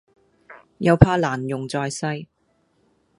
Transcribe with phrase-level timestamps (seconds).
[0.79, 2.25] 又怕難容在世